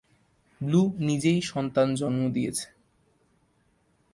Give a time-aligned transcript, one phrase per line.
[0.61, 2.67] Blue নিজেই সন্তান জন্ম দিয়েছে।